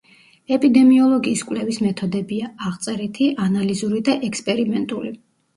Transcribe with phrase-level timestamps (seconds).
[0.55, 5.15] ეპიდემიოლოგიის კვლევის მეთოდებია: აღწერითი, ანალიზური და ექსპერიმენტული.